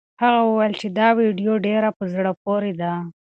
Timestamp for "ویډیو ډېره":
1.19-1.89